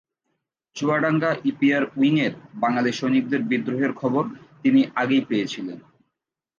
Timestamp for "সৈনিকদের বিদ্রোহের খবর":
2.93-4.23